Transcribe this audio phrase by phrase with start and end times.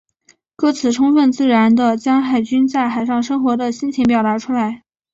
[0.55, 4.83] 歌词充分自然地将海军在海上生活的心情表达出来。